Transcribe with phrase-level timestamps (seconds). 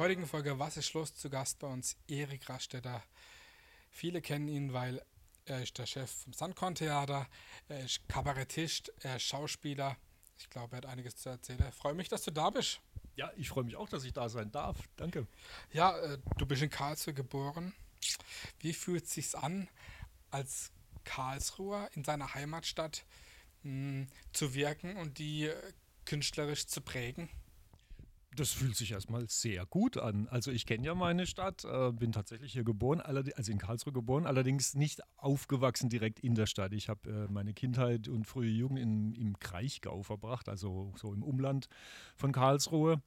[0.00, 3.02] heutigen Folge Was ist los zu Gast bei uns Erik Rastetter.
[3.90, 5.04] Viele kennen ihn, weil
[5.44, 7.28] er ist der Chef vom Sandkorn Theater,
[7.68, 9.98] er ist Kabarettist, er ist Schauspieler.
[10.38, 11.62] Ich glaube, er hat einiges zu erzählen.
[11.68, 12.80] Ich freue mich, dass du da bist.
[13.14, 14.78] Ja, ich freue mich auch, dass ich da sein darf.
[14.96, 15.26] Danke.
[15.70, 17.74] Ja, äh, du bist in Karlsruhe geboren.
[18.60, 19.68] Wie fühlt es sich an,
[20.30, 20.72] als
[21.04, 23.04] Karlsruher in seiner Heimatstadt
[23.64, 25.72] mh, zu wirken und die äh,
[26.06, 27.28] künstlerisch zu prägen?
[28.36, 30.28] Das fühlt sich erstmal sehr gut an.
[30.28, 34.24] Also ich kenne ja meine Stadt, äh, bin tatsächlich hier geboren, also in Karlsruhe geboren,
[34.24, 36.72] allerdings nicht aufgewachsen direkt in der Stadt.
[36.72, 41.24] Ich habe äh, meine Kindheit und frühe Jugend in, im Kraichgau verbracht, also so im
[41.24, 41.68] Umland
[42.16, 43.02] von Karlsruhe.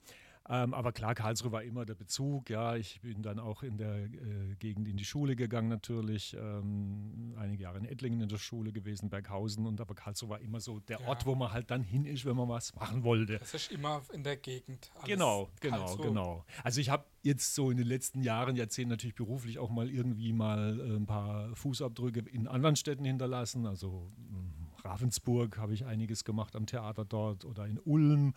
[0.50, 2.50] Ähm, aber klar, Karlsruhe war immer der Bezug.
[2.50, 6.36] Ja, ich bin dann auch in der äh, Gegend in die Schule gegangen natürlich.
[6.38, 9.66] Ähm, einige Jahre in Ettlingen in der Schule gewesen, Berghausen.
[9.66, 11.08] Und aber Karlsruhe war immer so der ja.
[11.08, 13.38] Ort, wo man halt dann hin ist, wenn man was machen wollte.
[13.38, 14.92] Das ist immer in der Gegend.
[15.06, 16.08] Genau, genau, Karlsruhe.
[16.08, 16.46] genau.
[16.62, 20.34] Also ich habe jetzt so in den letzten Jahren, Jahrzehnten natürlich beruflich auch mal irgendwie
[20.34, 23.66] mal äh, ein paar Fußabdrücke in anderen Städten hinterlassen.
[23.66, 28.34] Also hm, Ravensburg habe ich einiges gemacht am Theater dort oder in Ulm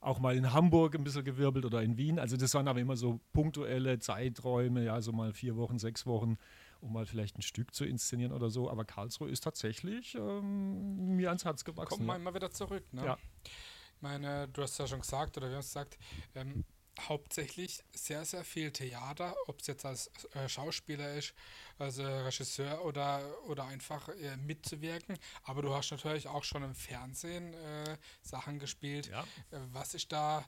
[0.00, 2.18] auch mal in Hamburg ein bisschen gewirbelt oder in Wien.
[2.18, 6.38] Also das waren aber immer so punktuelle Zeiträume, ja, so mal vier Wochen, sechs Wochen,
[6.80, 8.70] um mal vielleicht ein Stück zu inszenieren oder so.
[8.70, 11.96] Aber Karlsruhe ist tatsächlich ähm, mir ans Herz gewachsen.
[11.96, 13.04] Kommt mal immer wieder zurück, ne?
[13.04, 13.18] Ja.
[13.96, 15.98] Ich meine, du hast ja schon gesagt, oder wir haben es gesagt,
[16.34, 16.64] ähm,
[17.00, 21.34] hauptsächlich sehr, sehr viel Theater, ob es jetzt als äh, Schauspieler ist,
[21.78, 25.18] als äh, Regisseur oder, oder einfach äh, mitzuwirken.
[25.44, 29.08] Aber du hast natürlich auch schon im Fernsehen äh, Sachen gespielt.
[29.08, 29.22] Ja.
[29.50, 30.44] Äh, was ist da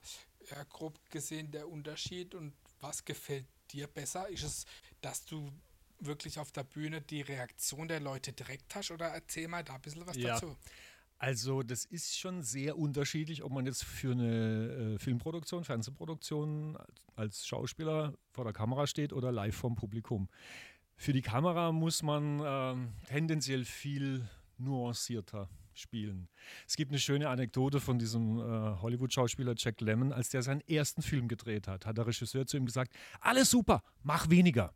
[0.70, 4.28] grob gesehen der Unterschied und was gefällt dir besser?
[4.30, 4.64] Ist es,
[5.02, 5.52] dass du
[6.00, 9.80] wirklich auf der Bühne die Reaktion der Leute direkt hast oder erzähl mal da ein
[9.80, 10.34] bisschen was ja.
[10.34, 10.56] dazu?
[11.18, 16.78] Also das ist schon sehr unterschiedlich, ob man jetzt für eine äh, Filmproduktion, Fernsehproduktion
[17.16, 20.28] als Schauspieler vor der Kamera steht oder live vom Publikum.
[20.96, 24.28] Für die Kamera muss man äh, tendenziell viel
[24.58, 26.28] nuancierter spielen.
[26.68, 28.42] Es gibt eine schöne Anekdote von diesem äh,
[28.80, 32.66] Hollywood-Schauspieler Jack Lemmon, als der seinen ersten Film gedreht hat, hat der Regisseur zu ihm
[32.66, 34.72] gesagt, alles super, mach weniger.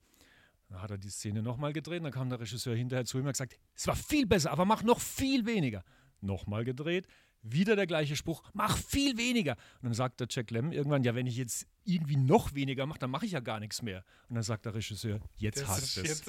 [0.69, 3.29] Dann hat er die Szene nochmal gedreht, dann kam der Regisseur hinterher zu ihm und
[3.29, 5.85] hat gesagt, es war viel besser, aber mach noch viel weniger
[6.23, 7.07] nochmal gedreht,
[7.43, 9.57] wieder der gleiche Spruch, mach viel weniger.
[9.81, 13.01] Und dann sagt der Jack Lemmon irgendwann, ja, wenn ich jetzt irgendwie noch weniger mache,
[13.01, 14.05] dann mache ich ja gar nichts mehr.
[14.29, 16.23] Und dann sagt der Regisseur, jetzt hast du es.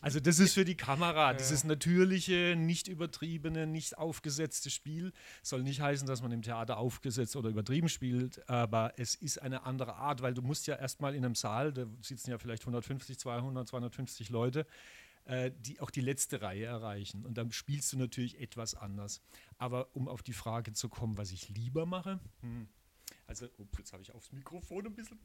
[0.00, 5.12] Also das ist für die Kamera, das ist natürliche, nicht übertriebene, nicht aufgesetzte Spiel.
[5.42, 9.64] Soll nicht heißen, dass man im Theater aufgesetzt oder übertrieben spielt, aber es ist eine
[9.64, 13.18] andere Art, weil du musst ja erstmal in einem Saal, da sitzen ja vielleicht 150,
[13.18, 14.66] 200, 250 Leute,
[15.24, 17.24] äh, die auch die letzte Reihe erreichen.
[17.24, 19.20] Und dann spielst du natürlich etwas anders.
[19.58, 22.68] Aber um auf die Frage zu kommen, was ich lieber mache, hm,
[23.26, 25.18] also, ups, jetzt habe ich aufs Mikrofon ein bisschen.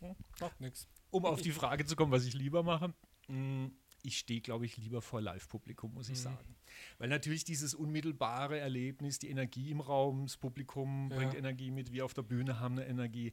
[0.00, 0.88] Hm, macht nichts.
[1.10, 2.94] Um auf die Frage zu kommen, was ich lieber mache,
[3.26, 3.72] hm,
[4.02, 6.22] ich stehe, glaube ich, lieber vor Live-Publikum, muss ich mhm.
[6.22, 6.56] sagen.
[6.98, 11.16] Weil natürlich dieses unmittelbare Erlebnis, die Energie im Raum, das Publikum ja.
[11.16, 13.32] bringt Energie mit, wir auf der Bühne haben eine Energie.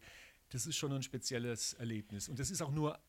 [0.50, 2.28] Das ist schon ein spezielles Erlebnis.
[2.28, 3.00] Und das ist auch nur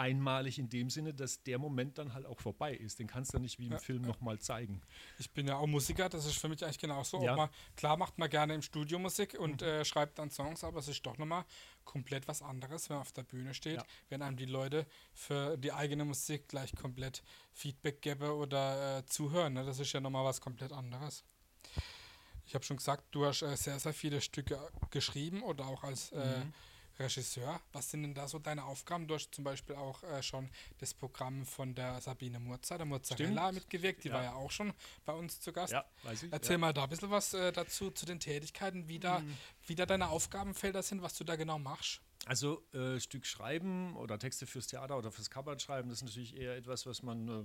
[0.00, 2.98] einmalig in dem Sinne, dass der Moment dann halt auch vorbei ist.
[2.98, 4.80] Den kannst du nicht wie im ja, Film nochmal zeigen.
[5.18, 7.22] Ich bin ja auch Musiker, das ist für mich eigentlich genauso.
[7.22, 7.36] Ja.
[7.36, 9.66] Man, klar macht man gerne im Studio Musik und mhm.
[9.66, 11.44] äh, schreibt dann Songs, aber es ist doch nochmal
[11.84, 13.84] komplett was anderes, wenn man auf der Bühne steht, ja.
[14.08, 17.22] wenn einem die Leute für die eigene Musik gleich komplett
[17.52, 19.52] Feedback geben oder äh, zuhören.
[19.52, 19.66] Ne?
[19.66, 21.24] Das ist ja nochmal was komplett anderes.
[22.46, 26.10] Ich habe schon gesagt, du hast äh, sehr, sehr viele Stücke geschrieben oder auch als
[26.12, 26.54] äh, mhm
[27.00, 27.60] Regisseur.
[27.72, 29.08] Was sind denn da so deine Aufgaben?
[29.08, 33.42] Du hast zum Beispiel auch äh, schon das Programm von der Sabine Murzer, der Mozzarella,
[33.44, 33.54] Stimmt.
[33.54, 34.04] mitgewirkt.
[34.04, 34.14] Die ja.
[34.14, 34.72] war ja auch schon
[35.04, 35.72] bei uns zu Gast.
[35.72, 36.32] Ja, weiß ich.
[36.32, 36.58] Erzähl ja.
[36.58, 39.36] mal da ein bisschen was äh, dazu, zu den Tätigkeiten, wie da, mhm.
[39.66, 42.00] wie da deine Aufgabenfelder sind, was du da genau machst.
[42.26, 46.36] Also äh, Stück schreiben oder Texte fürs Theater oder fürs Kabarett schreiben, das ist natürlich
[46.36, 47.42] eher etwas, was man äh,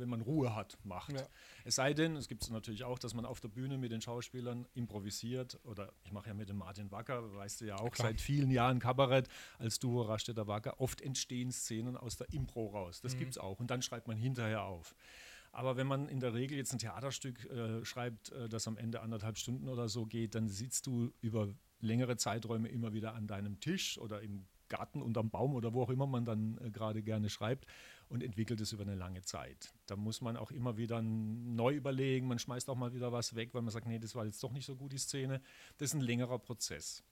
[0.00, 1.12] wenn man Ruhe hat, macht.
[1.12, 1.26] Ja.
[1.64, 4.00] Es sei denn, es gibt es natürlich auch, dass man auf der Bühne mit den
[4.00, 5.60] Schauspielern improvisiert.
[5.64, 8.08] Oder ich mache ja mit dem Martin Wacker, weißt du ja auch, Klar.
[8.08, 9.28] seit vielen Jahren Kabarett
[9.58, 10.80] als Duo Rastetter Wacker.
[10.80, 13.00] Oft entstehen Szenen aus der Impro raus.
[13.00, 13.18] Das mhm.
[13.18, 13.60] gibt es auch.
[13.60, 14.94] Und dann schreibt man hinterher auf.
[15.52, 19.00] Aber wenn man in der Regel jetzt ein Theaterstück äh, schreibt, äh, das am Ende
[19.00, 21.48] anderthalb Stunden oder so geht, dann sitzt du über
[21.80, 25.90] längere Zeiträume immer wieder an deinem Tisch oder im Garten unterm Baum oder wo auch
[25.90, 27.66] immer man dann äh, gerade gerne schreibt
[28.08, 29.74] und entwickelt es über eine lange Zeit.
[29.86, 33.52] Da muss man auch immer wieder neu überlegen, man schmeißt auch mal wieder was weg,
[33.52, 35.42] weil man sagt, nee, das war jetzt doch nicht so gut die Szene.
[35.76, 37.04] Das ist ein längerer Prozess.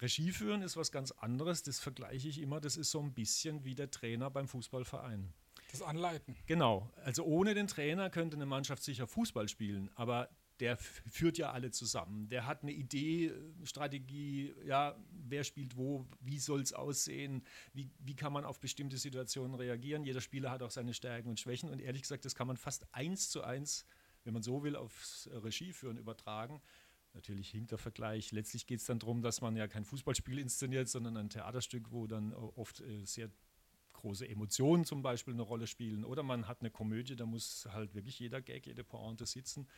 [0.00, 3.64] Regie führen ist was ganz anderes, das vergleiche ich immer, das ist so ein bisschen
[3.64, 5.32] wie der Trainer beim Fußballverein.
[5.72, 6.36] Das Anleiten.
[6.46, 11.52] Genau, also ohne den Trainer könnte eine Mannschaft sicher Fußball spielen, aber der führt ja
[11.52, 12.28] alle zusammen.
[12.28, 13.32] Der hat eine Idee,
[13.64, 18.98] Strategie, ja, wer spielt wo, wie soll es aussehen, wie, wie kann man auf bestimmte
[18.98, 20.04] Situationen reagieren.
[20.04, 22.92] Jeder Spieler hat auch seine Stärken und Schwächen und ehrlich gesagt, das kann man fast
[22.92, 23.84] eins zu eins,
[24.24, 26.60] wenn man so will, aufs Regieführen übertragen.
[27.14, 28.32] Natürlich hinkt der Vergleich.
[28.32, 32.06] Letztlich geht es dann darum, dass man ja kein Fußballspiel inszeniert, sondern ein Theaterstück, wo
[32.06, 33.30] dann oft äh, sehr
[33.98, 36.04] große Emotionen zum Beispiel eine Rolle spielen.
[36.04, 39.68] Oder man hat eine Komödie, da muss halt wirklich jeder Gag, jede Pointe sitzen.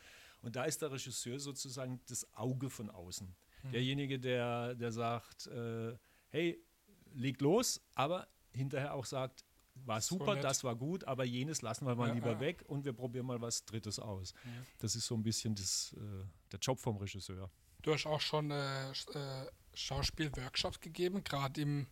[0.41, 3.35] Und da ist der Regisseur sozusagen das Auge von außen.
[3.63, 3.71] Mhm.
[3.71, 5.95] Derjenige, der, der sagt, äh,
[6.29, 6.63] hey,
[7.13, 9.45] leg los, aber hinterher auch sagt,
[9.85, 12.39] war super, so das war gut, aber jenes lassen wir mal ja, lieber ja.
[12.39, 14.33] weg und wir probieren mal was Drittes aus.
[14.43, 14.51] Ja.
[14.79, 17.49] Das ist so ein bisschen das, äh, der Job vom Regisseur.
[17.81, 18.93] Du hast auch schon äh, äh
[19.73, 21.87] Schauspielworkshops gegeben, gerade im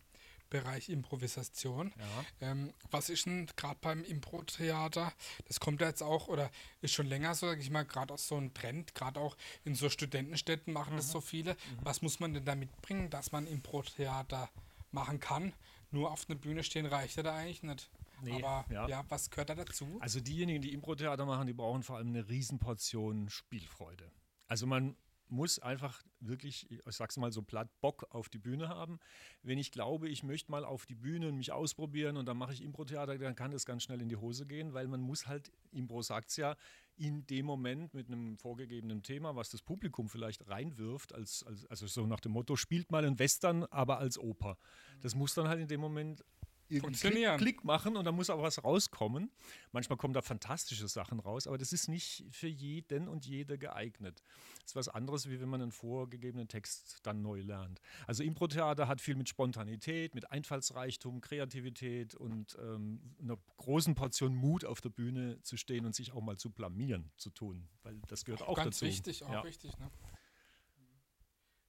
[0.50, 1.94] Bereich Improvisation.
[1.98, 2.50] Ja.
[2.50, 5.14] Ähm, was ist denn gerade beim Impro-Theater?
[5.48, 6.50] Das kommt ja jetzt auch oder
[6.82, 9.76] ist schon länger so, sage ich mal, gerade auch so ein Trend, gerade auch in
[9.76, 10.98] so Studentenstädten machen mhm.
[10.98, 11.54] das so viele.
[11.54, 11.58] Mhm.
[11.82, 14.50] Was muss man denn da mitbringen, dass man Impro-Theater
[14.92, 15.54] machen kann?
[15.92, 17.90] Nur auf einer Bühne stehen reicht ja da eigentlich nicht.
[18.22, 18.88] Nee, Aber ja.
[18.88, 19.06] ja.
[19.10, 19.98] was gehört da dazu?
[20.02, 24.12] Also diejenigen, die Impro-Theater machen, die brauchen vor allem eine Riesenportion Spielfreude.
[24.48, 24.96] Also man
[25.32, 29.00] muss einfach wirklich, ich sag's mal so platt, Bock auf die Bühne haben.
[29.44, 32.54] Wenn ich glaube, ich möchte mal auf die Bühne und mich ausprobieren und dann mache
[32.54, 35.52] ich Impro-Theater, dann kann das ganz schnell in die Hose gehen, weil man muss halt,
[35.72, 36.56] Impro sagt's ja,
[36.98, 41.88] in dem Moment mit einem vorgegebenen Thema, was das Publikum vielleicht reinwirft, als, als, also
[41.88, 44.58] so nach dem Motto, spielt mal ein Western, aber als Oper.
[45.02, 46.26] Das muss dann halt in dem Moment
[46.70, 49.32] Klick, Klick, machen und dann muss auch was rauskommen.
[49.72, 54.24] Manchmal kommen da fantastische Sachen raus, aber das ist nicht für jeden und jede geeignet.
[54.62, 57.82] Das ist was anderes, wie wenn man einen vorgegebenen Text dann neu lernt.
[58.06, 64.64] Also Impro-Theater hat viel mit Spontanität, mit Einfallsreichtum, Kreativität und ähm, einer großen Portion Mut
[64.64, 68.26] auf der Bühne zu stehen und sich auch mal zu blamieren zu tun, weil das
[68.26, 68.86] gehört auch, auch ganz dazu.
[68.86, 69.44] Ganz wichtig, auch ja.
[69.44, 69.78] wichtig.
[69.80, 69.90] Ne?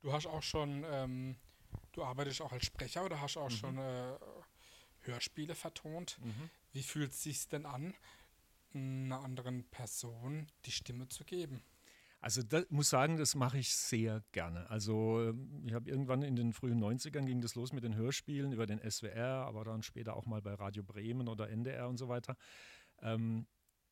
[0.02, 1.36] Du hast auch schon, ähm,
[1.92, 3.54] du arbeitest auch als Sprecher oder hast auch mhm.
[3.54, 4.12] schon äh,
[5.02, 6.18] Hörspiele vertont.
[6.22, 6.50] Mhm.
[6.72, 7.94] Wie fühlt es sich denn an,
[8.72, 11.62] einer anderen Person die Stimme zu geben?
[12.20, 14.68] Also das muss sagen, das mache ich sehr gerne.
[14.68, 15.32] Also
[15.64, 18.78] ich habe irgendwann in den frühen 90ern ging das los mit den Hörspielen über den
[18.78, 22.36] SWR, aber dann später auch mal bei Radio Bremen oder NDR und so weiter.
[23.00, 23.46] Ähm,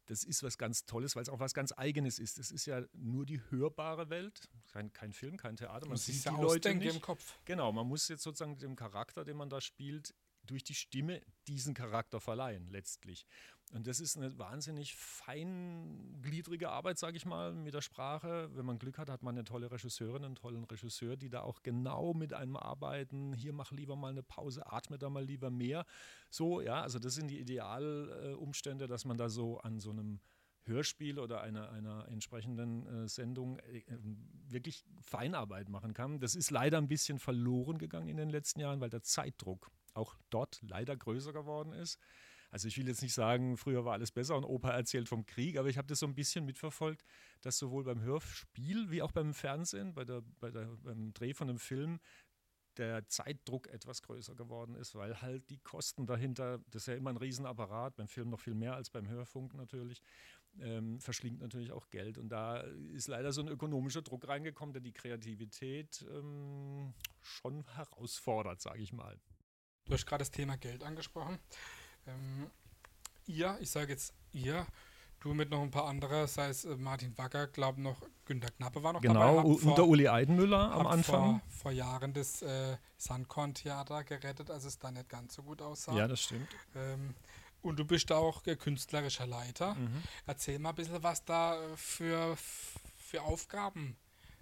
[0.05, 2.39] das ist was ganz Tolles, weil es auch was ganz Eigenes ist.
[2.39, 5.87] Es ist ja nur die hörbare Welt, kein, kein Film, kein Theater.
[5.89, 6.95] Man sieht die Leute nicht.
[6.95, 7.39] im Kopf.
[7.45, 10.15] Genau, man muss jetzt sozusagen dem Charakter, den man da spielt,
[10.51, 13.27] durch die Stimme diesen Charakter verleihen, letztlich.
[13.73, 18.49] Und das ist eine wahnsinnig feingliedrige Arbeit, sage ich mal, mit der Sprache.
[18.55, 21.63] Wenn man Glück hat, hat man eine tolle Regisseurin, einen tollen Regisseur, die da auch
[21.63, 23.35] genau mit einem arbeiten.
[23.35, 25.85] Hier mach lieber mal eine Pause, atme da mal lieber mehr.
[26.31, 30.21] So, ja, also das sind die Idealumstände, dass man da so an so einem
[30.69, 33.83] Hörspiel oder einer, einer entsprechenden äh, Sendung äh,
[34.49, 36.21] wirklich Feinarbeit machen kann.
[36.21, 40.17] Das ist leider ein bisschen verloren gegangen in den letzten Jahren, weil der Zeitdruck auch
[40.31, 41.99] dort leider größer geworden ist.
[42.51, 45.59] Also ich will jetzt nicht sagen, früher war alles besser und Opa erzählt vom Krieg,
[45.59, 47.05] aber ich habe das so ein bisschen mitverfolgt,
[47.43, 51.51] dass sowohl beim Hörspiel wie auch beim Fernsehen, bei der, bei der, beim Dreh von
[51.51, 52.01] einem Film,
[52.79, 57.11] der Zeitdruck etwas größer geworden ist, weil halt die Kosten dahinter, das ist ja immer
[57.11, 60.01] ein Riesenapparat, beim Film noch viel mehr als beim Hörfunk natürlich,
[60.61, 62.19] ähm, verschlingt natürlich auch Geld.
[62.19, 62.61] Und da
[62.95, 68.93] ist leider so ein ökonomischer Druck reingekommen, der die Kreativität ähm, schon herausfordert, sage ich
[68.93, 69.19] mal.
[69.89, 71.39] Du hast gerade das Thema Geld angesprochen.
[72.07, 72.51] Ähm,
[73.27, 74.67] ihr, ich sage jetzt ihr,
[75.21, 78.83] du mit noch ein paar andere, sei es äh, Martin Wacker, glaube noch Günter Knappe
[78.83, 79.43] war noch genau, dabei.
[79.43, 81.41] Genau, unter Uli Eidenmüller am Anfang.
[81.41, 85.95] Vor, vor Jahren das äh, Sandkorn-Theater gerettet, als es da nicht ganz so gut aussah.
[85.95, 86.49] Ja, das stimmt.
[86.75, 87.15] Ähm,
[87.63, 89.75] und du bist auch äh, künstlerischer Leiter.
[89.75, 90.03] Mhm.
[90.27, 92.37] Erzähl mal ein bisschen, was da äh, für,
[92.97, 93.97] für Aufgaben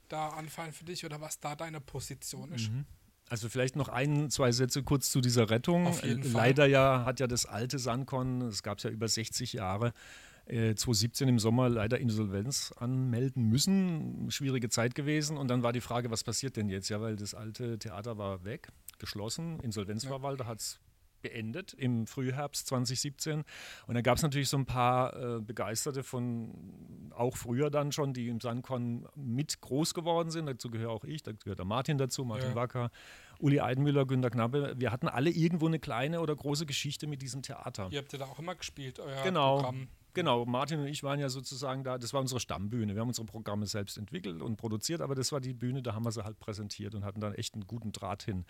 [0.09, 2.71] da anfallen für dich oder was da deine Position ist.
[2.71, 2.85] Mhm.
[3.28, 5.92] Also vielleicht noch ein, zwei Sätze kurz zu dieser Rettung.
[6.33, 9.92] Leider ja hat ja das alte Sankon, es gab es ja über 60 Jahre,
[10.47, 14.30] äh, 2017 im Sommer leider Insolvenz anmelden müssen.
[14.30, 15.37] Schwierige Zeit gewesen.
[15.37, 16.88] Und dann war die Frage, was passiert denn jetzt?
[16.88, 18.68] Ja, weil das alte Theater war weg,
[18.99, 19.59] geschlossen.
[19.61, 20.78] Insolvenzverwalter hat es
[21.26, 23.45] beendet im Frühherbst 2017.
[23.87, 28.12] Und da gab es natürlich so ein paar äh, Begeisterte von, auch früher dann schon,
[28.12, 30.47] die im Sankon mit groß geworden sind.
[30.47, 32.54] Dazu gehöre auch ich, da gehört der Martin dazu, Martin ja.
[32.54, 32.90] Wacker,
[33.38, 34.75] Uli Eidenmüller, Günter Knappe.
[34.76, 37.88] Wir hatten alle irgendwo eine kleine oder große Geschichte mit diesem Theater.
[37.90, 39.56] Ihr habt ja da auch immer gespielt, euer genau.
[39.56, 39.75] Programm.
[39.75, 39.90] Genau,
[40.23, 42.95] Martin und ich waren ja sozusagen da, das war unsere Stammbühne.
[42.95, 46.05] Wir haben unsere Programme selbst entwickelt und produziert, aber das war die Bühne, da haben
[46.05, 48.45] wir sie halt präsentiert und hatten dann echt einen guten Draht hin.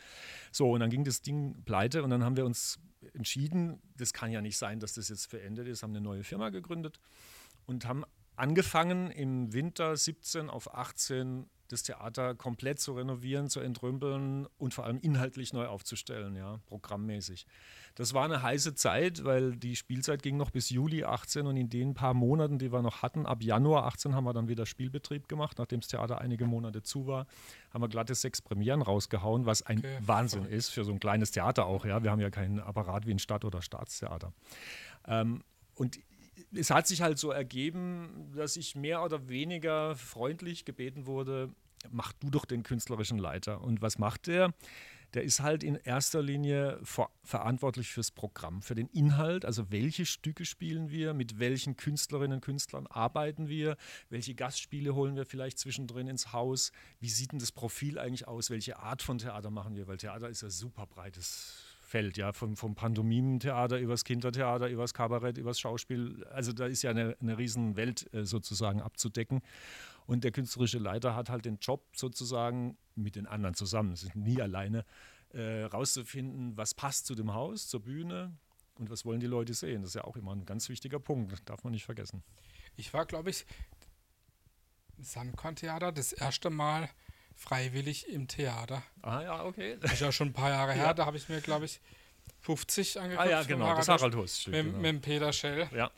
[0.53, 2.79] So, und dann ging das Ding pleite und dann haben wir uns
[3.15, 6.51] entschieden, das kann ja nicht sein, dass das jetzt verendet ist, haben eine neue Firma
[6.51, 6.99] gegründet
[7.67, 8.05] und haben
[8.37, 14.85] angefangen im Winter 17 auf 18 das Theater komplett zu renovieren, zu entrümpeln und vor
[14.85, 17.47] allem inhaltlich neu aufzustellen, ja, programmmäßig.
[17.95, 21.71] Das war eine heiße Zeit, weil die Spielzeit ging noch bis Juli 18 und in
[21.71, 25.29] den paar Monaten, die wir noch hatten, ab Januar 18 haben wir dann wieder Spielbetrieb
[25.29, 27.27] gemacht, nachdem das Theater einige Monate zu war,
[27.73, 29.99] haben wir glatte sechs Premieren rausgehauen, was ein okay.
[30.01, 32.03] Wahnsinn ist für so ein kleines Theater auch, ja.
[32.03, 34.33] Wir haben ja keinen Apparat wie ein Stadt- oder Staatstheater.
[35.07, 35.43] Ähm,
[35.75, 35.99] und
[36.53, 41.51] es hat sich halt so ergeben, dass ich mehr oder weniger freundlich gebeten wurde,
[41.91, 43.61] mach du doch den künstlerischen Leiter.
[43.61, 44.55] Und was macht der?
[45.15, 50.05] Der ist halt in erster Linie ver verantwortlich fürs Programm, für den Inhalt, also welche
[50.05, 53.77] Stücke spielen wir, mit welchen Künstlerinnen und Künstlern arbeiten wir,
[54.11, 58.51] welche Gastspiele holen wir vielleicht zwischendrin ins Haus, wie sieht denn das Profil eigentlich aus,
[58.51, 62.57] welche Art von Theater machen wir, weil Theater ist ja super breites Feld, ja, vom,
[62.57, 66.25] vom Pantomimentheater übers Kindertheater, übers Kabarett, übers Schauspiel.
[66.33, 69.41] Also da ist ja eine, eine riesen Welt äh, sozusagen abzudecken.
[70.05, 74.17] Und der künstlerische Leiter hat halt den Job sozusagen mit den anderen zusammen, es ist
[74.17, 74.85] nie alleine,
[75.31, 78.37] äh, rauszufinden, was passt zu dem Haus, zur Bühne
[78.79, 79.83] und was wollen die Leute sehen.
[79.83, 82.25] Das ist ja auch immer ein ganz wichtiger Punkt, darf man nicht vergessen.
[82.77, 83.47] Ich war, glaube ich,
[84.97, 86.89] im Sandkorn-Theater das erste Mal
[87.37, 88.83] freiwillig im Theater.
[89.03, 89.77] Ah ja, okay.
[89.81, 90.95] Das ist ja schon ein paar Jahre her, ja.
[90.95, 91.81] da habe ich mir, glaube ich,
[92.41, 93.27] 50 angeguckt.
[93.27, 94.49] Ah ja, genau, das Harald Hust.
[94.49, 94.79] Mit, genau.
[94.79, 95.69] mit dem Peter Schell.
[95.73, 95.91] Ja.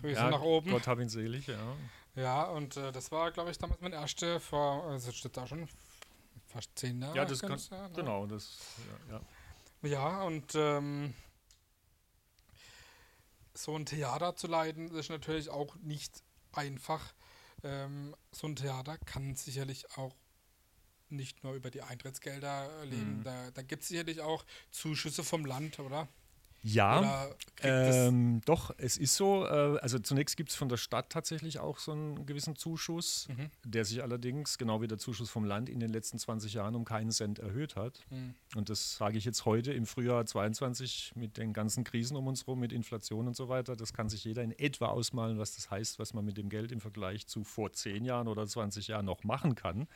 [0.00, 0.70] Grüße ja, nach oben.
[0.70, 1.58] Gott hab ihn selig, ja.
[2.14, 5.68] Ja, und äh, das war, glaube ich, damals mein erster vor, also steht da schon
[6.46, 7.16] fast zehn Jahre.
[7.16, 8.58] Ja, das kann, ja, genau, das,
[9.10, 9.20] ja.
[9.82, 11.14] Ja, ja und ähm,
[13.54, 16.22] so ein Theater zu leiten, ist natürlich auch nicht
[16.52, 17.12] einfach.
[17.64, 20.14] Ähm, so ein Theater kann sicherlich auch
[21.12, 23.18] nicht nur über die Eintrittsgelder leben.
[23.18, 23.24] Mhm.
[23.24, 26.08] Da, da gibt es sicherlich auch Zuschüsse vom Land, oder?
[26.64, 27.28] Ja,
[27.62, 29.44] ähm, doch, es ist so.
[29.44, 33.50] Äh, also zunächst gibt es von der Stadt tatsächlich auch so einen gewissen Zuschuss, mhm.
[33.64, 36.84] der sich allerdings, genau wie der Zuschuss vom Land, in den letzten 20 Jahren um
[36.84, 38.00] keinen Cent erhöht hat.
[38.10, 38.34] Mhm.
[38.54, 42.42] Und das sage ich jetzt heute im Frühjahr 22 mit den ganzen Krisen um uns
[42.42, 43.74] herum, mit Inflation und so weiter.
[43.74, 46.70] Das kann sich jeder in etwa ausmalen, was das heißt, was man mit dem Geld
[46.70, 49.88] im Vergleich zu vor 10 Jahren oder 20 Jahren noch machen kann.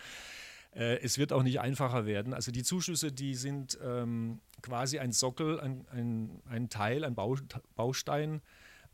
[0.77, 2.35] Äh, es wird auch nicht einfacher werden.
[2.35, 8.43] Also die Zuschüsse, die sind ähm, quasi ein Sockel, ein, ein, ein Teil, ein Baustein,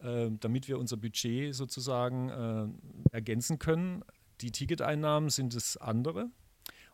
[0.00, 2.28] äh, damit wir unser Budget sozusagen
[3.10, 4.04] äh, ergänzen können.
[4.40, 6.30] Die Ticketeinnahmen sind das andere.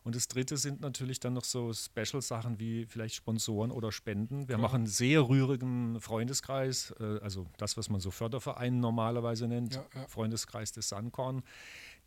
[0.03, 4.47] Und das dritte sind natürlich dann noch so Special-Sachen wie vielleicht Sponsoren oder Spenden.
[4.47, 9.75] Wir machen einen sehr rührigen Freundeskreis, äh, also das, was man so Förderverein normalerweise nennt,
[9.75, 10.07] ja, ja.
[10.07, 11.43] Freundeskreis des Suncorn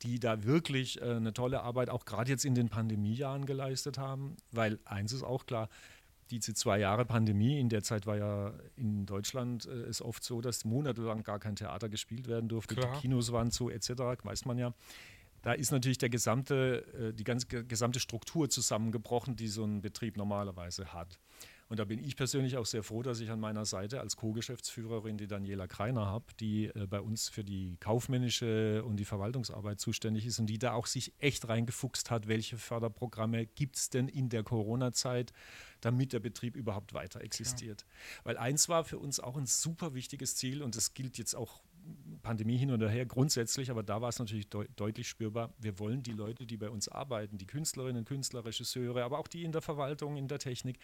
[0.02, 4.37] die da wirklich äh, eine tolle Arbeit auch gerade jetzt in den Pandemiejahren geleistet haben,
[4.50, 5.68] weil eins ist auch klar,
[6.30, 10.40] diese zwei Jahre Pandemie, in der Zeit war ja in Deutschland äh, es oft so,
[10.40, 12.94] dass monatelang gar kein Theater gespielt werden durfte, Klar.
[12.94, 13.90] die Kinos waren zu etc.,
[14.23, 14.75] weiß man ja.
[15.42, 20.16] Da ist natürlich der gesamte, äh, die ganze gesamte Struktur zusammengebrochen, die so ein Betrieb
[20.16, 21.18] normalerweise hat.
[21.73, 25.17] Und da bin ich persönlich auch sehr froh, dass ich an meiner Seite als Co-Geschäftsführerin
[25.17, 30.26] die Daniela Kreiner habe, die äh, bei uns für die kaufmännische und die Verwaltungsarbeit zuständig
[30.26, 34.29] ist und die da auch sich echt reingefuchst hat, welche Förderprogramme gibt es denn in
[34.29, 35.33] der Corona-Zeit,
[35.81, 37.87] damit der Betrieb überhaupt weiter existiert.
[37.88, 38.25] Ja.
[38.25, 41.62] Weil eins war für uns auch ein super wichtiges Ziel und das gilt jetzt auch
[42.23, 45.55] Pandemie hin und her grundsätzlich, aber da war es natürlich de deutlich spürbar.
[45.59, 49.45] Wir wollen die Leute, die bei uns arbeiten, die Künstlerinnen, Künstler, Regisseure, aber auch die
[49.45, 50.79] in der Verwaltung, in der Technik,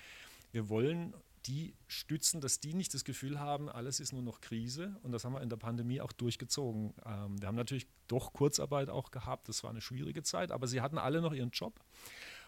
[0.52, 1.14] wir wollen
[1.47, 4.97] die stützen, dass die nicht das Gefühl haben, alles ist nur noch Krise.
[5.02, 6.95] Und das haben wir in der Pandemie auch durchgezogen.
[7.07, 9.49] Ähm, wir haben natürlich doch Kurzarbeit auch gehabt.
[9.49, 11.81] Das war eine schwierige Zeit, aber sie hatten alle noch ihren Job.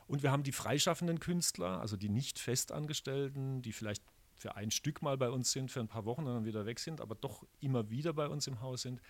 [0.07, 4.03] Und wir haben die freischaffenden Künstler, also die nicht festangestellten, die vielleicht
[4.35, 6.79] für ein Stück mal bei uns sind, für ein paar Wochen und dann wieder weg
[6.79, 9.01] sind, aber doch immer wieder bei uns im Haus sind.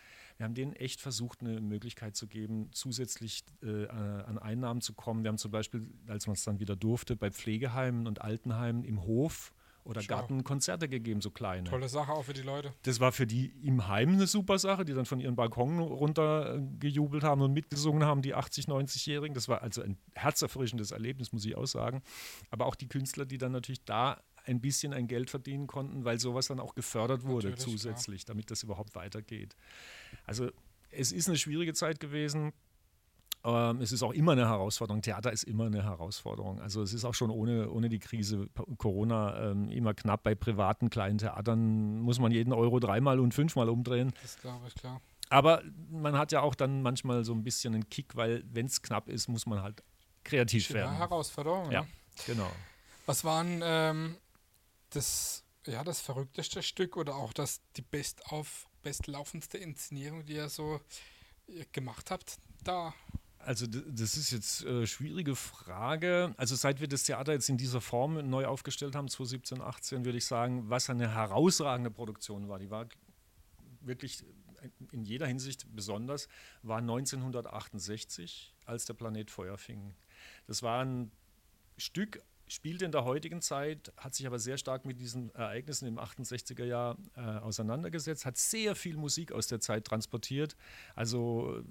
[0.41, 5.23] Wir haben denen echt versucht, eine Möglichkeit zu geben, zusätzlich äh, an Einnahmen zu kommen.
[5.23, 9.03] Wir haben zum Beispiel, als man es dann wieder durfte, bei Pflegeheimen und Altenheimen im
[9.03, 9.53] Hof
[9.85, 10.15] oder Schau.
[10.15, 11.69] Garten Konzerte gegeben, so kleine.
[11.69, 12.73] Tolle Sache auch für die Leute.
[12.85, 16.57] Das war für die im Heim eine super Sache, die dann von ihren Balkon runter
[16.57, 19.35] äh, haben und mitgesungen haben, die 80, 90-Jährigen.
[19.35, 22.03] Das war also ein herzerfrischendes Erlebnis, muss ich auch sagen.
[22.51, 26.19] Aber auch die Künstler, die dann natürlich da ein bisschen ein Geld verdienen konnten, weil
[26.19, 28.35] sowas dann auch gefördert wurde Natürlich, zusätzlich, klar.
[28.35, 29.57] damit das überhaupt weitergeht.
[30.27, 30.51] Also
[30.91, 32.53] es ist eine schwierige Zeit gewesen.
[33.43, 35.01] Ähm, es ist auch immer eine Herausforderung.
[35.03, 36.61] Theater ist immer eine Herausforderung.
[36.61, 40.23] Also es ist auch schon ohne, ohne die Krise Corona ähm, immer knapp.
[40.25, 44.13] Bei privaten kleinen Theatern muss man jeden Euro dreimal und fünfmal umdrehen.
[44.21, 45.01] Das glaube ich, klar.
[45.31, 48.83] Aber man hat ja auch dann manchmal so ein bisschen einen Kick, weil wenn es
[48.83, 49.83] knapp ist, muss man halt
[50.25, 50.97] kreativ ja, werden.
[50.97, 51.67] Herausforderung.
[51.67, 51.87] Ja, ja.
[52.27, 52.51] genau.
[53.07, 54.17] Was waren ähm,
[54.91, 60.81] das, ja, das verrückteste Stück oder auch das, die bestauf, bestlaufendste Inszenierung, die ihr so
[61.73, 62.95] gemacht habt da?
[63.39, 66.35] Also das ist jetzt äh, schwierige Frage.
[66.37, 70.19] Also seit wir das Theater jetzt in dieser Form neu aufgestellt haben, 2017, 18, würde
[70.19, 72.59] ich sagen, was eine herausragende Produktion war.
[72.59, 72.87] Die war
[73.81, 74.25] wirklich
[74.93, 76.29] in jeder Hinsicht besonders,
[76.63, 79.95] war 1968, als der Planet Feuer fing.
[80.47, 81.11] Das war ein
[81.79, 85.99] Stück spielt in der heutigen Zeit, hat sich aber sehr stark mit diesen Ereignissen im
[85.99, 90.57] 68er Jahr äh, auseinandergesetzt, hat sehr viel Musik aus der Zeit transportiert.
[90.97, 91.63] Also,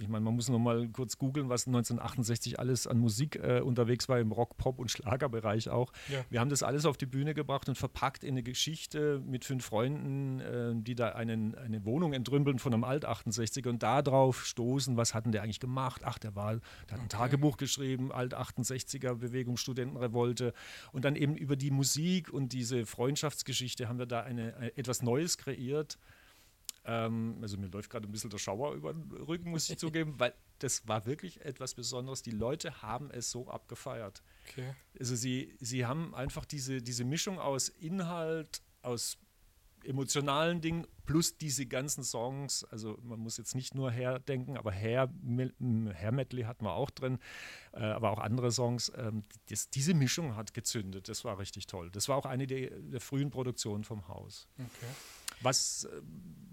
[0.00, 4.08] ich meine, man muss noch mal kurz googeln, was 1968 alles an Musik äh, unterwegs
[4.08, 5.92] war, im Rock, Pop und Schlagerbereich auch.
[6.08, 6.24] Ja.
[6.30, 9.64] Wir haben das alles auf die Bühne gebracht und verpackt in eine Geschichte mit fünf
[9.64, 15.14] Freunden, äh, die da einen, eine Wohnung entrümpeln von einem Alt-68er und darauf stoßen, was
[15.14, 16.02] hatten der eigentlich gemacht?
[16.04, 17.08] Ach, der war, der hat ein okay.
[17.08, 20.54] Tagebuch geschrieben, Alt-68er Bewegung, Studentenrevolt wollte.
[20.92, 25.02] Und dann eben über die Musik und diese Freundschaftsgeschichte haben wir da eine, eine etwas
[25.02, 25.98] Neues kreiert.
[26.86, 30.14] Ähm, also mir läuft gerade ein bisschen der Schauer über den Rücken, muss ich zugeben,
[30.18, 32.22] weil das war wirklich etwas Besonderes.
[32.22, 34.22] Die Leute haben es so abgefeiert.
[34.48, 34.74] Okay.
[34.98, 39.18] Also sie, sie haben einfach diese, diese Mischung aus Inhalt, aus
[39.84, 42.64] emotionalen Dingen plus diese ganzen Songs.
[42.64, 45.10] Also man muss jetzt nicht nur Hair denken, aber Hair,
[45.94, 47.18] Hair Medley hatten wir auch drin,
[47.72, 48.92] äh, aber auch andere Songs.
[48.96, 51.08] Ähm, das, diese Mischung hat gezündet.
[51.08, 51.90] Das war richtig toll.
[51.90, 54.48] Das war auch eine der, der frühen Produktionen vom Haus.
[54.58, 54.92] Okay.
[55.40, 56.00] Was äh,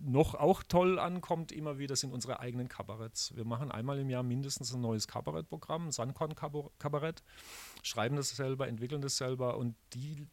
[0.04, 3.36] noch auch toll ankommt, immer wieder sind unsere eigenen Kabaretts.
[3.36, 7.24] Wir machen einmal im Jahr mindestens ein neues Kabarettprogramm, ein Suncon-Kabarett,
[7.84, 10.28] schreiben das selber, entwickeln das selber und die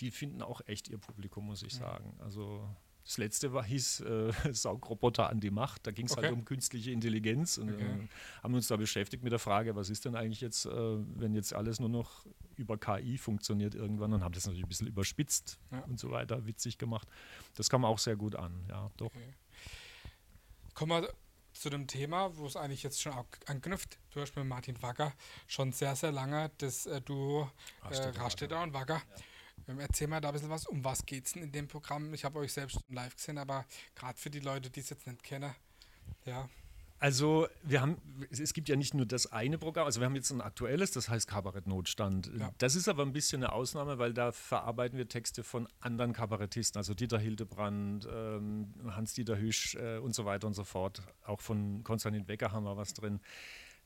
[0.00, 2.14] die finden auch echt ihr Publikum, muss ich sagen.
[2.20, 2.68] Also
[3.04, 5.86] das letzte war, hieß äh, Saugroboter an die Macht.
[5.86, 6.28] Da ging es halt okay.
[6.28, 7.82] halt um künstliche Intelligenz und okay.
[7.82, 8.08] äh,
[8.42, 11.54] haben uns da beschäftigt mit der Frage, was ist denn eigentlich jetzt, äh, wenn jetzt
[11.54, 12.26] alles nur noch
[12.56, 15.80] über KI funktioniert irgendwann und haben das natürlich ein bisschen überspitzt ja.
[15.84, 17.08] und so weiter, witzig gemacht.
[17.56, 19.06] Das kam auch sehr gut an, ja, doch.
[19.06, 19.34] Okay.
[20.74, 21.12] Kommen wir
[21.52, 23.12] zu dem Thema, wo es eigentlich jetzt schon
[23.46, 23.98] anknüpft.
[24.12, 25.12] Du hast mit Martin Wagger
[25.48, 27.50] schon sehr, sehr lange das äh, Duo
[27.90, 28.96] äh, Rastetter und Wagger.
[28.96, 29.24] Ja
[29.78, 30.66] erzähl mal da ein bisschen was.
[30.66, 32.12] Um was geht es denn in dem Programm?
[32.14, 35.22] Ich habe euch selbst live gesehen, aber gerade für die Leute, die es jetzt nicht
[35.22, 35.54] kennen,
[36.24, 36.48] ja.
[37.00, 37.96] Also wir haben,
[38.30, 41.08] es gibt ja nicht nur das eine Programm, also wir haben jetzt ein aktuelles, das
[41.08, 42.30] heißt Kabarettnotstand.
[42.38, 42.52] Ja.
[42.58, 46.78] Das ist aber ein bisschen eine Ausnahme, weil da verarbeiten wir Texte von anderen Kabarettisten,
[46.78, 51.02] also Dieter Hildebrand, ähm, Hans-Dieter Hüsch äh, und so weiter und so fort.
[51.24, 53.20] Auch von Konstantin Wecker haben wir was drin.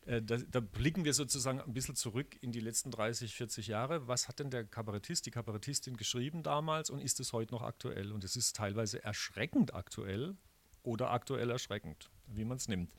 [0.07, 4.07] Äh, da, da, blicken wir sozusagen ein bisschen zurück in die letzten 30, 40 Jahre.
[4.07, 8.13] Was hat denn der Kabarettist, die Kabarettistin geschrieben damals und ist es heute noch aktuell?
[8.13, 10.37] Und es ist teilweise erschreckend aktuell
[10.83, 12.95] oder aktuell erschreckend, wie man es nimmt.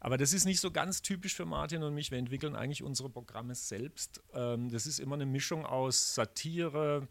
[0.00, 2.10] Aber das ist nicht so ganz typisch für Martin und mich.
[2.10, 4.20] Wir entwickeln eigentlich unsere Programme selbst.
[4.34, 7.06] Ähm, das ist immer eine Mischung aus Satire,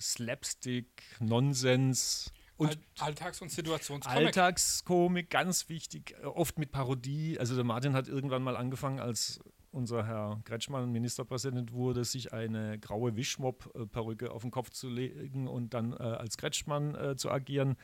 [0.00, 4.26] Slapstick, Nonsens, und Alltags- und Situationskomik.
[4.26, 7.38] Alltagskomik, ganz wichtig, äh, oft mit Parodie.
[7.38, 9.40] Also der Martin hat irgendwann mal angefangen, als
[9.70, 15.74] unser Herr Kretschmann Ministerpräsident wurde, sich eine graue Wischmopp-Perücke auf den Kopf zu legen und
[15.74, 17.76] dann äh, als Kretschmann äh, zu agieren.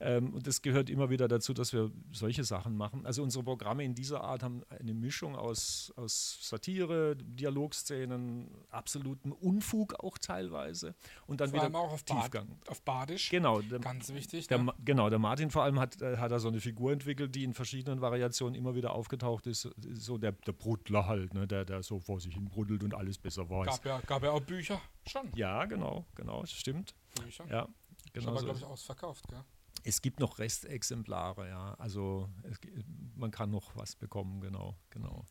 [0.00, 3.06] Ähm, und das gehört immer wieder dazu, dass wir solche Sachen machen.
[3.06, 9.94] Also unsere Programme in dieser Art haben eine Mischung aus, aus Satire, Dialogszenen, absolutem Unfug
[10.02, 10.94] auch teilweise
[11.26, 12.48] und dann vor wieder allem auch auf Tiefgang.
[12.48, 13.30] Bad, auf Badisch.
[13.30, 13.60] Genau.
[13.60, 14.46] Der, Ganz wichtig.
[14.48, 14.74] Der, ne?
[14.84, 17.54] Genau, der Martin vor allem hat, äh, hat da so eine Figur entwickelt, die in
[17.54, 19.70] verschiedenen Variationen immer wieder aufgetaucht ist.
[19.94, 23.18] So der, der Brudler halt, ne, der, der so vor sich hin bruddelt und alles
[23.18, 23.66] besser weiß.
[23.66, 25.30] Gab ja, gab ja auch Bücher schon.
[25.34, 26.94] Ja, genau, genau, stimmt.
[27.14, 27.46] Bücher.
[27.48, 27.68] Ja,
[28.12, 28.30] genau.
[28.30, 29.44] Aber, so glaube ich, ausverkauft, gell?
[29.86, 31.74] Es gibt noch Restexemplare, ja.
[31.74, 32.58] Also es,
[33.14, 35.26] man kann noch was bekommen, genau, genau.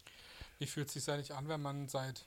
[0.60, 2.26] Wie fühlt es sich eigentlich an, wenn man seit,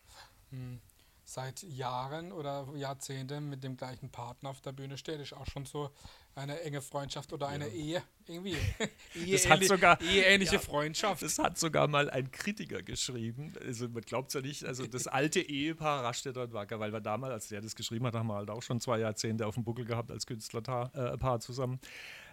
[0.51, 0.81] hm,
[1.29, 5.21] seit Jahren oder Jahrzehnten mit dem gleichen Partner auf der Bühne steht?
[5.21, 5.91] Ist auch schon so
[6.37, 7.75] eine enge Freundschaft oder eine ja.
[7.75, 8.57] Ehe irgendwie.
[9.15, 11.23] Ehe das hat sogar eheähnliche ja, Freundschaft.
[11.23, 13.53] Das hat sogar mal ein Kritiker geschrieben.
[13.61, 14.65] Also man glaubt es ja nicht.
[14.65, 18.15] Also das alte Ehepaar Rastetter und Wacker, weil wir damals, als der das geschrieben hat,
[18.15, 21.81] haben wir halt auch schon zwei Jahrzehnte auf dem Buckel gehabt als Künstlerpaar äh, zusammen.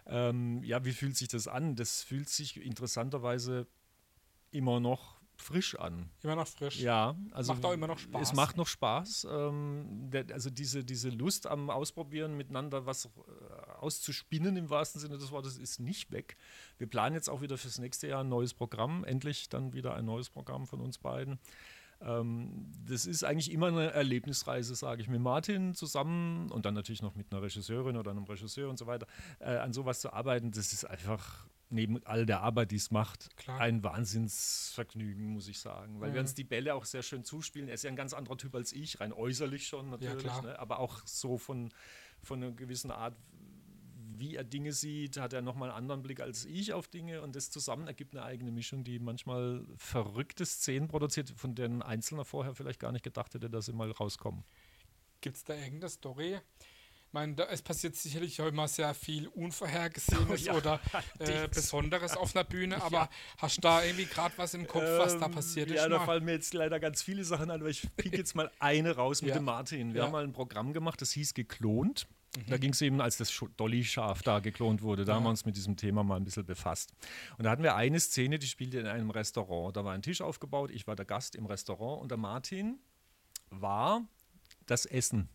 [0.06, 1.76] Ähm, ja, wie fühlt sich das an?
[1.76, 3.66] Das fühlt sich interessanterweise
[4.52, 6.10] immer noch frisch an.
[6.22, 6.80] Immer noch frisch.
[6.80, 8.22] Ja, also macht auch immer noch Spaß.
[8.22, 9.28] Es macht noch Spaß.
[9.30, 13.10] Ähm, der, also diese, diese Lust am Ausprobieren, miteinander was äh,
[13.80, 16.38] auszuspinnen im wahrsten Sinne des Wortes, ist nicht weg.
[16.78, 19.04] Wir planen jetzt auch wieder fürs nächste Jahr ein neues Programm.
[19.04, 21.40] Endlich dann wieder ein neues Programm von uns beiden.
[22.02, 27.02] Ähm, das ist eigentlich immer eine Erlebnisreise, sage ich, mit Martin zusammen und dann natürlich
[27.02, 29.08] noch mit einer Regisseurin oder einem Regisseur und so weiter,
[29.40, 30.52] äh, an sowas zu arbeiten.
[30.52, 33.60] Das ist einfach neben all der Arbeit, die es macht, Klar.
[33.60, 36.00] ein Wahnsinnsvergnügen, muss ich sagen.
[36.00, 36.14] Weil mhm.
[36.14, 37.68] wir uns die Bälle auch sehr schön zuspielen.
[37.68, 40.60] Er ist ja ein ganz anderer Typ als ich, rein äußerlich schon natürlich, ja, ne?
[40.60, 41.70] aber auch so von,
[42.22, 43.16] von einer gewissen Art,
[44.16, 47.36] wie er Dinge sieht, hat er nochmal einen anderen Blick als ich auf Dinge und
[47.36, 52.24] das zusammen ergibt eine eigene Mischung, die manchmal verrückte Szenen produziert, von denen ein Einzelner
[52.24, 54.44] vorher vielleicht gar nicht gedacht hätte, dass sie mal rauskommen.
[55.22, 56.38] Gibt es da irgendeine Story?
[57.14, 60.54] Ich meine, da, es passiert sicherlich immer sehr viel Unvorhergesehenes oh, ja.
[60.56, 60.80] oder
[61.20, 63.10] äh, Besonderes auf einer Bühne, aber ja.
[63.38, 65.76] hast du da irgendwie gerade was im Kopf, was da ähm, passiert ist?
[65.76, 68.50] Ja, da fallen mir jetzt leider ganz viele Sachen an, aber ich pick jetzt mal
[68.58, 69.94] eine raus mit dem Martin.
[69.94, 72.08] Wir haben mal ein Programm gemacht, das hieß Geklont.
[72.36, 72.50] Mhm.
[72.50, 75.18] Da ging es eben, als das Dolly-Schaf da geklont wurde, da ja.
[75.18, 76.96] haben wir uns mit diesem Thema mal ein bisschen befasst.
[77.38, 79.78] Und da hatten wir eine Szene, die spielte in einem Restaurant.
[79.78, 82.80] Da war ein Tisch aufgebaut, ich war der Gast im Restaurant und der Martin
[83.52, 84.02] war
[84.66, 85.30] das Essen.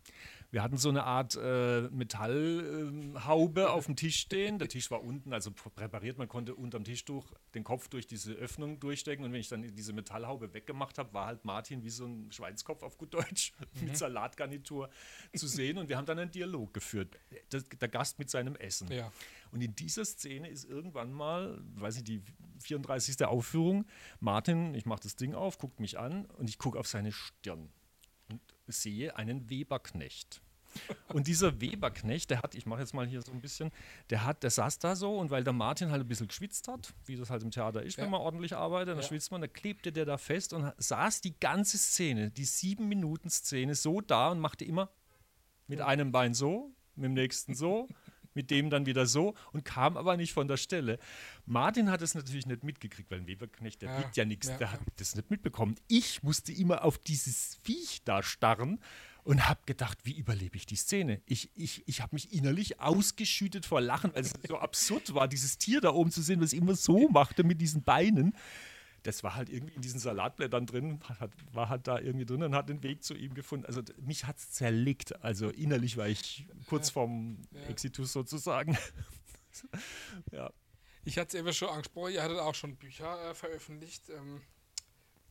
[0.51, 4.59] Wir hatten so eine Art äh, Metallhaube äh, auf dem Tisch stehen.
[4.59, 6.17] Der Tisch war unten, also präpariert.
[6.17, 9.27] Man konnte unterm Tischtuch den Kopf durch diese Öffnung durchstecken.
[9.27, 12.83] Und wenn ich dann diese Metallhaube weggemacht habe, war halt Martin wie so ein Schweinskopf
[12.83, 13.89] auf gut Deutsch mhm.
[13.89, 14.89] mit Salatgarnitur
[15.35, 15.77] zu sehen.
[15.77, 17.19] Und wir haben dann einen Dialog geführt.
[17.51, 18.91] Das, der Gast mit seinem Essen.
[18.91, 19.13] Ja.
[19.51, 22.23] Und in dieser Szene ist irgendwann mal, weiß ich, die
[22.61, 23.23] 34.
[23.27, 23.85] Aufführung,
[24.21, 27.71] Martin, ich mache das Ding auf, guckt mich an und ich gucke auf seine Stirn
[28.69, 30.41] sehe einen Weberknecht.
[31.09, 33.73] Und dieser Weberknecht, der hat, ich mache jetzt mal hier so ein bisschen,
[34.11, 36.93] der hat, der saß da so und weil der Martin halt ein bisschen geschwitzt hat,
[37.07, 38.05] wie das halt im Theater ist, ja.
[38.05, 39.03] wenn man ordentlich arbeitet, dann ja.
[39.03, 43.31] schwitzt man, da klebte der da fest und saß die ganze Szene, die sieben Minuten
[43.31, 44.91] Szene so da und machte immer
[45.67, 47.89] mit einem Bein so, mit dem nächsten so,
[48.39, 51.01] mit dem dann wieder so und kam aber nicht von der Stelle.
[51.45, 54.73] Martin hat es natürlich nicht mitgekriegt, weil ein Weberknecht, der ja, ja nichts, ja, der
[54.73, 55.75] hat das nicht mitbekommen.
[55.89, 58.79] Ich musste immer auf dieses Viech da starren
[59.25, 61.21] und habe gedacht, wie überlebe ich die Szene?
[61.27, 65.59] Ich, ich, ich habe mich innerlich ausgeschüttet vor Lachen, weil es so absurd war, dieses
[65.59, 68.37] Tier da oben zu sehen, was immer so machte mit diesen Beinen
[69.03, 72.55] das war halt irgendwie in diesen Salatblättern drin, hat, war halt da irgendwie drin und
[72.55, 73.67] hat den Weg zu ihm gefunden.
[73.67, 75.23] Also mich hat es zerlegt.
[75.23, 77.63] Also innerlich war ich kurz vorm ja.
[77.67, 78.77] Exitus sozusagen.
[80.33, 80.51] ja.
[81.05, 84.11] Ich hatte es eben schon angesprochen, ihr hattet auch schon Bücher äh, veröffentlicht.
[84.11, 84.43] Ähm,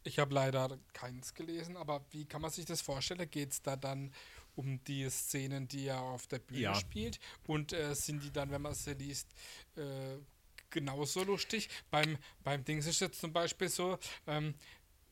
[0.03, 3.29] ich habe leider keins gelesen, aber wie kann man sich das vorstellen?
[3.29, 4.13] Geht es da dann
[4.55, 6.75] um die Szenen, die er auf der Bühne ja.
[6.75, 7.19] spielt?
[7.45, 9.27] Und äh, sind die dann, wenn man sie liest,
[9.75, 10.17] äh,
[10.69, 11.69] genauso lustig.
[11.89, 14.55] Beim, beim Dings ist jetzt zum Beispiel so, ähm,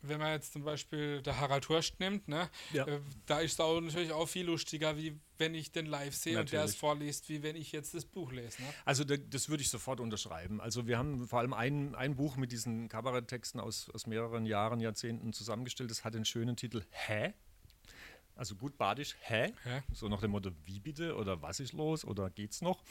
[0.07, 2.85] wenn man jetzt zum Beispiel der Harald Hurst nimmt, ne, ja.
[2.87, 6.39] äh, da ist es auch natürlich auch viel lustiger, wie wenn ich den live sehe
[6.39, 8.61] und der es vorliest, wie wenn ich jetzt das Buch lese.
[8.61, 8.67] Ne?
[8.85, 10.61] Also das würde ich sofort unterschreiben.
[10.61, 14.79] Also wir haben vor allem ein, ein Buch mit diesen Kabaretttexten aus, aus mehreren Jahren,
[14.79, 15.91] Jahrzehnten zusammengestellt.
[15.91, 17.33] Das hat den schönen Titel Hä?
[18.35, 19.53] Also gut badisch, hä?
[19.63, 19.81] hä?
[19.93, 21.15] So nach dem Motto, wie bitte?
[21.15, 22.03] Oder was ist los?
[22.03, 22.83] Oder geht's noch?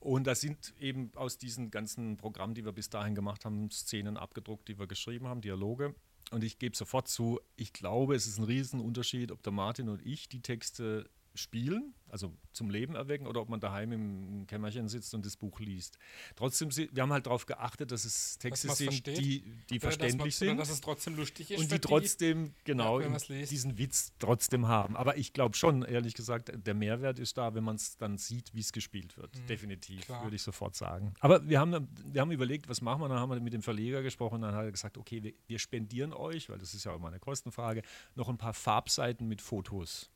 [0.00, 4.16] Und da sind eben aus diesen ganzen Programmen, die wir bis dahin gemacht haben, Szenen
[4.16, 5.94] abgedruckt, die wir geschrieben haben, Dialoge.
[6.30, 10.04] Und ich gebe sofort zu, ich glaube, es ist ein Riesenunterschied, ob der Martin und
[10.04, 15.14] ich die Texte spielen, also zum Leben erwecken, oder ob man daheim im Kämmerchen sitzt
[15.14, 15.98] und das Buch liest.
[16.34, 20.30] Trotzdem, wir haben halt darauf geachtet, dass es Texte dass sind, die, die verständlich man,
[20.30, 20.56] sind.
[20.58, 21.60] dass es trotzdem lustig ist.
[21.60, 24.96] Und die trotzdem, genau, ja, diesen Witz trotzdem haben.
[24.96, 28.54] Aber ich glaube schon, ehrlich gesagt, der Mehrwert ist da, wenn man es dann sieht,
[28.54, 29.34] wie es gespielt wird.
[29.36, 31.14] Mhm, Definitiv, würde ich sofort sagen.
[31.20, 33.08] Aber wir haben, wir haben überlegt, was machen wir?
[33.08, 36.12] Dann haben wir mit dem Verleger gesprochen, dann hat er gesagt, okay, wir, wir spendieren
[36.12, 37.82] euch, weil das ist ja auch immer eine Kostenfrage,
[38.14, 40.10] noch ein paar Farbseiten mit Fotos.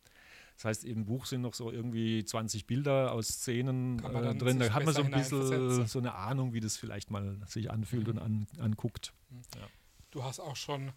[0.61, 4.59] Das heißt, im Buch sind noch so irgendwie 20 Bilder aus Szenen äh, drin.
[4.59, 8.09] Da hat man so ein bisschen so eine Ahnung, wie das vielleicht mal sich anfühlt
[8.09, 8.12] mhm.
[8.12, 9.14] und an, anguckt.
[9.31, 9.40] Mhm.
[9.57, 9.66] Ja.
[10.11, 10.92] Du hast auch schon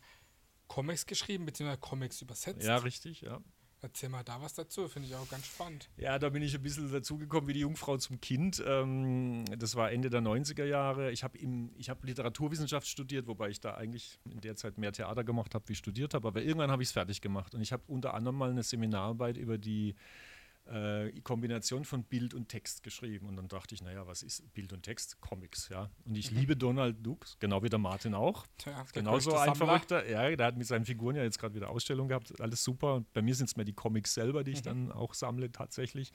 [0.68, 2.62] Comics geschrieben, beziehungsweise Comics übersetzt.
[2.62, 3.40] Ja, richtig, ja.
[3.84, 5.90] Erzähl mal da was dazu, finde ich auch ganz spannend.
[5.98, 8.64] Ja, da bin ich ein bisschen dazugekommen wie die Jungfrau zum Kind.
[8.66, 11.12] Ähm, das war Ende der 90er Jahre.
[11.12, 15.54] Ich habe hab Literaturwissenschaft studiert, wobei ich da eigentlich in der Zeit mehr Theater gemacht
[15.54, 16.30] habe, wie studiert habe.
[16.30, 17.56] Aber irgendwann habe ich es fertig gemacht.
[17.56, 19.96] Und ich habe unter anderem mal eine Seminararbeit über die
[20.66, 23.28] äh, Kombination von Bild und Text geschrieben.
[23.28, 25.20] Und dann dachte ich, naja, was ist Bild und Text?
[25.22, 25.90] Comics, ja.
[26.06, 26.38] Und ich mhm.
[26.38, 28.46] liebe Donald Duck, genau wie der Martin auch.
[28.58, 30.08] Tja, Genauso ein Verrückter.
[30.10, 32.40] Ja, der hat mit seinen Figuren ja jetzt gerade wieder Ausstellung gehabt.
[32.40, 32.96] Alles super.
[32.96, 34.64] Und bei mir sind es mehr die Comics selber, die ich mhm.
[34.64, 36.14] dann auch sammle tatsächlich.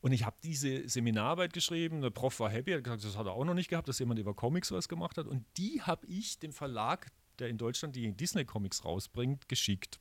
[0.00, 2.02] Und ich habe diese Seminararbeit geschrieben.
[2.02, 4.20] Der Prof war happy, hat gesagt, das hat er auch noch nicht gehabt, dass jemand
[4.20, 5.26] über Comics was gemacht hat.
[5.26, 10.00] Und die habe ich dem Verlag, der in Deutschland die Disney-Comics rausbringt, geschickt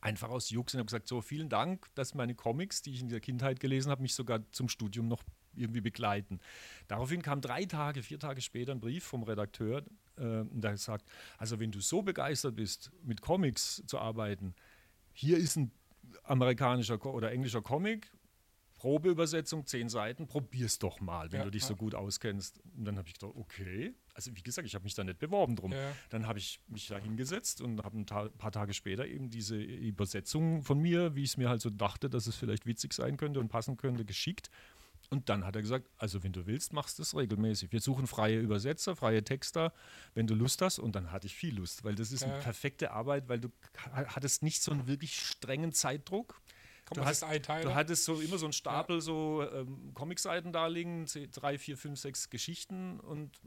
[0.00, 3.08] einfach aus Jux und habe gesagt, so vielen Dank, dass meine Comics, die ich in
[3.08, 5.22] der Kindheit gelesen habe, mich sogar zum Studium noch
[5.54, 6.40] irgendwie begleiten.
[6.88, 9.84] Daraufhin kam drei Tage, vier Tage später ein Brief vom Redakteur,
[10.16, 11.08] äh, der sagt,
[11.38, 14.54] also wenn du so begeistert bist, mit Comics zu arbeiten,
[15.12, 15.72] hier ist ein
[16.24, 18.10] amerikanischer oder englischer Comic,
[18.80, 21.68] Probeübersetzung, zehn Seiten, probier's doch mal, wenn ja, du dich ja.
[21.68, 22.62] so gut auskennst.
[22.78, 25.54] Und dann habe ich gedacht, okay, also wie gesagt, ich habe mich da nicht beworben
[25.54, 25.72] drum.
[25.72, 25.92] Ja.
[26.08, 30.62] Dann habe ich mich da hingesetzt und habe ein paar Tage später eben diese Übersetzung
[30.62, 33.38] von mir, wie ich es mir halt so dachte, dass es vielleicht witzig sein könnte
[33.38, 34.48] und passen könnte, geschickt.
[35.10, 37.72] Und dann hat er gesagt, also wenn du willst, machst du es regelmäßig.
[37.72, 39.74] Wir suchen freie Übersetzer, freie Texter,
[40.14, 40.78] wenn du Lust hast.
[40.78, 43.50] Und dann hatte ich viel Lust, weil das ist eine perfekte Arbeit, weil du
[43.92, 46.40] hattest nicht so einen wirklich strengen Zeitdruck.
[46.92, 49.00] Du, hast, du, hattest so immer so einen Stapel ja.
[49.00, 53.40] so ähm, Comicseiten da liegen, drei, vier, fünf, sechs Geschichten und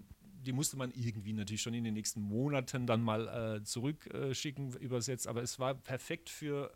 [0.43, 4.77] die musste man irgendwie natürlich schon in den nächsten Monaten dann mal äh, zurückschicken, äh,
[4.77, 5.27] übersetzt.
[5.27, 6.71] Aber es war perfekt für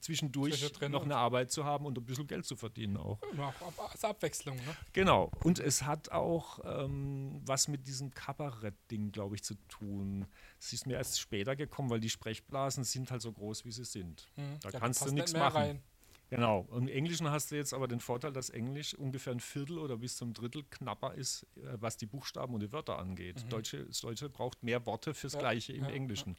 [0.00, 3.18] zwischendurch noch eine Arbeit zu haben und ein bisschen Geld zu verdienen auch.
[3.36, 3.54] Ja,
[3.90, 4.76] als Abwechslung, ne?
[4.92, 5.30] Genau.
[5.42, 10.26] Und es hat auch ähm, was mit diesem Kabarett-Ding, glaube ich, zu tun.
[10.60, 13.84] Es ist mir erst später gekommen, weil die Sprechblasen sind halt so groß, wie sie
[13.84, 14.28] sind.
[14.36, 14.58] Mhm.
[14.60, 15.56] Da ja, kannst du nichts machen.
[15.56, 15.82] Rein.
[16.30, 16.66] Genau.
[16.72, 20.16] Im Englischen hast du jetzt aber den Vorteil, dass Englisch ungefähr ein Viertel oder bis
[20.16, 23.44] zum Drittel knapper ist, äh, was die Buchstaben und die Wörter angeht.
[23.44, 23.48] Mhm.
[23.50, 26.36] Deutsche, das Deutsche braucht mehr Worte fürs ja, Gleiche im ja, Englischen.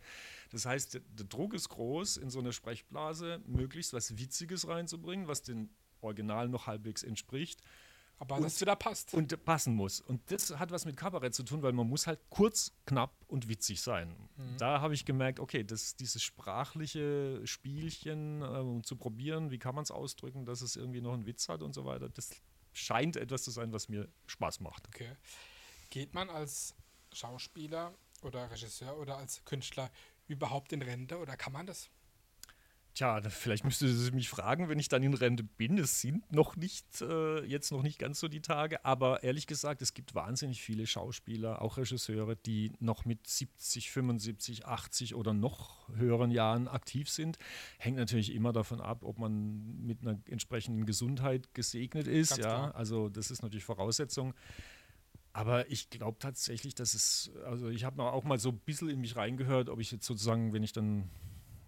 [0.52, 5.44] Das heißt, der Druck ist groß, in so eine Sprechblase möglichst was Witziges reinzubringen, was
[5.44, 5.70] den
[6.02, 7.62] Original noch halbwegs entspricht.
[8.18, 9.14] Aber und, das wieder passt.
[9.14, 10.00] Und passen muss.
[10.00, 13.50] Und das hat was mit Kabarett zu tun, weil man muss halt kurz, knapp und
[13.50, 14.16] witzig sein.
[14.38, 14.58] Mhm.
[14.58, 19.84] Da habe ich gemerkt, okay, das, dieses sprachliche Spielchen äh, zu probieren, wie kann man
[19.84, 22.32] es ausdrücken, dass es irgendwie noch einen Witz hat und so weiter, das
[22.74, 24.88] scheint etwas zu sein, was mir Spaß macht.
[24.88, 25.16] Okay.
[25.90, 26.76] Geht man als
[27.14, 29.90] Schauspieler oder Regisseur oder als Künstler
[30.28, 31.90] überhaupt in Rente oder kann man das?
[32.96, 35.78] Tja, vielleicht müsste sie mich fragen, wenn ich dann in Rente bin.
[35.78, 39.82] Es sind noch nicht, äh, jetzt noch nicht ganz so die Tage, aber ehrlich gesagt,
[39.82, 45.90] es gibt wahnsinnig viele Schauspieler, auch Regisseure, die noch mit 70, 75, 80 oder noch
[45.90, 47.38] höheren Jahren aktiv sind.
[47.80, 52.30] Hängt natürlich immer davon ab, ob man mit einer entsprechenden Gesundheit gesegnet ist.
[52.30, 52.76] Ganz ja, klar.
[52.76, 54.34] also das ist natürlich Voraussetzung.
[55.34, 59.02] Aber ich glaube tatsächlich, dass es, also ich habe auch mal so ein bisschen in
[59.02, 61.10] mich reingehört, ob ich jetzt sozusagen, wenn ich dann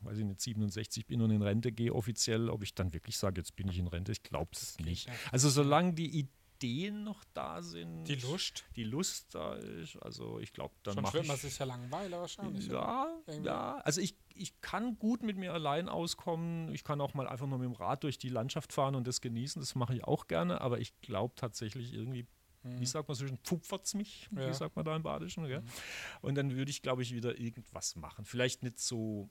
[0.07, 3.41] weiß ich nicht, 67 bin und in Rente gehe offiziell, ob ich dann wirklich sage,
[3.41, 5.09] jetzt bin ich in Rente, ich glaube es nicht.
[5.31, 8.05] Also solange die Ideen noch da sind.
[8.05, 8.63] Die Lust.
[8.75, 9.97] Die Lust da ist.
[9.97, 11.27] Also ich glaube, dann mache ich...
[11.27, 12.67] man sich ja langweilig wahrscheinlich.
[12.67, 13.07] Ja,
[13.43, 13.75] ja.
[13.83, 16.73] Also ich, ich kann gut mit mir allein auskommen.
[16.73, 19.21] Ich kann auch mal einfach nur mit dem Rad durch die Landschaft fahren und das
[19.21, 19.61] genießen.
[19.61, 20.61] Das mache ich auch gerne.
[20.61, 22.25] Aber ich glaube tatsächlich irgendwie
[22.63, 22.85] wie mhm.
[22.85, 24.49] sagt man so schön, pfupfert's mich, ja.
[24.49, 25.43] wie sagt man da im Badischen.
[25.43, 25.63] Mhm.
[26.21, 28.25] Und dann würde ich, glaube ich, wieder irgendwas machen.
[28.25, 29.29] Vielleicht nicht so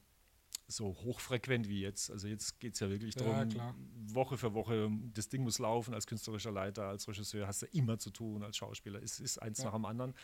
[0.69, 2.11] so hochfrequent wie jetzt.
[2.11, 3.75] Also jetzt geht es ja wirklich darum, ja,
[4.13, 7.99] Woche für Woche, das Ding muss laufen, als künstlerischer Leiter, als Regisseur hast du immer
[7.99, 9.03] zu tun, als Schauspieler.
[9.03, 9.67] Es ist eins ja.
[9.67, 10.15] nach dem anderen.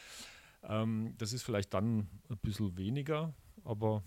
[0.65, 4.03] Ähm, das ist vielleicht dann ein bisschen weniger, aber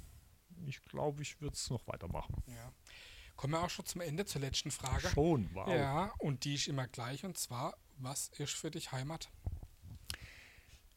[0.65, 2.35] ich glaube, ich würde es noch weitermachen.
[2.47, 2.71] Ja.
[3.35, 5.09] Kommen wir auch schon zum Ende, zur letzten Frage.
[5.09, 5.67] Schon, wow.
[5.67, 9.29] Ja, und die ist immer gleich, und zwar, was ist für dich Heimat?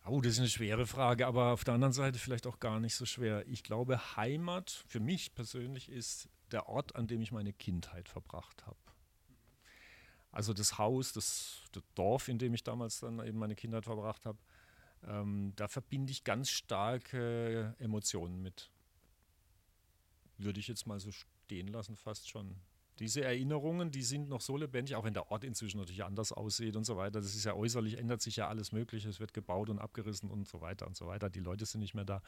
[0.07, 2.95] Oh, das ist eine schwere Frage, aber auf der anderen Seite vielleicht auch gar nicht
[2.95, 3.47] so schwer.
[3.47, 8.67] Ich glaube, Heimat für mich persönlich ist der Ort, an dem ich meine Kindheit verbracht
[8.67, 8.79] habe.
[10.31, 14.25] Also das Haus, das, das, Dorf, in dem ich damals dann eben meine Kindheit verbracht
[14.25, 14.39] habe,
[15.07, 18.71] ähm, da verbinde ich ganz starke Emotionen mit.
[20.37, 22.57] Würde ich jetzt mal so stehen lassen, fast schon
[22.99, 26.77] diese Erinnerungen, die sind noch so lebendig, auch wenn der Ort inzwischen natürlich anders aussieht
[26.77, 27.21] und so weiter.
[27.21, 29.09] Das ist ja äußerlich, ändert sich ja alles Mögliche.
[29.09, 31.31] Es wird gebaut und abgerissen und so weiter und so weiter.
[31.31, 32.23] Die Leute sind nicht mehr da.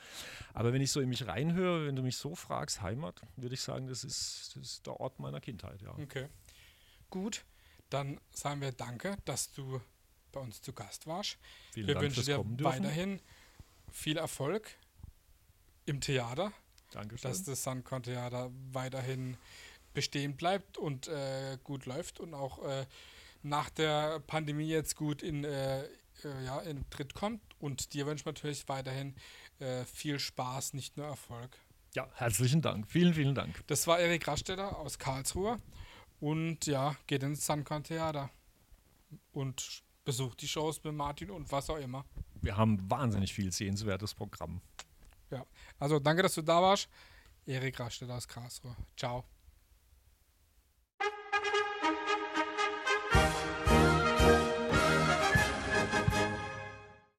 [0.55, 3.61] Aber wenn ich so in mich reinhöre, wenn du mich so fragst, Heimat, würde ich
[3.61, 5.97] sagen, das ist, das ist der Ort meiner Kindheit, ja.
[5.99, 6.29] Okay.
[7.11, 7.45] Gut,
[7.89, 9.81] dann sagen wir Danke, dass du
[10.33, 11.39] bei uns zu Gast warst.
[11.73, 13.21] Vielen wir Dank wünschen dir weiterhin
[13.91, 14.71] viel Erfolg
[15.87, 16.53] im Theater.
[16.93, 17.31] Dankeschön.
[17.31, 19.37] Dass das Suncon Theater weiterhin
[19.93, 22.87] bestehen bleibt und äh, gut läuft und auch äh,
[23.43, 25.89] nach der Pandemie jetzt gut in, äh, äh
[26.45, 27.41] ja, in Tritt kommt.
[27.59, 29.15] Und dir wünsche ich natürlich weiterhin
[29.59, 31.57] äh, viel Spaß, nicht nur Erfolg.
[31.95, 32.87] Ja, herzlichen Dank.
[32.89, 33.63] Vielen, vielen Dank.
[33.67, 35.59] Das war Erik Rastetter aus Karlsruhe.
[36.21, 38.31] Und ja, geht ins Suncorn Theater
[39.33, 42.05] und besucht die Shows mit Martin und was auch immer.
[42.43, 44.61] Wir haben wahnsinnig viel sehenswertes Programm.
[45.31, 45.45] Ja,
[45.79, 46.89] also danke, dass du da warst.
[47.47, 48.77] Erik Rastetter aus Karlsruhe.
[48.97, 49.25] Ciao.